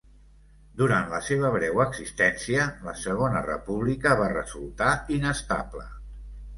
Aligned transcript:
Durant 0.79 1.11
la 1.15 1.19
seva 1.27 1.51
breu 1.57 1.83
existència, 1.85 2.65
la 2.89 2.97
Segona 3.05 3.45
República 3.53 4.19
va 4.25 4.35
resultar 4.35 4.93
inestable. 5.21 5.91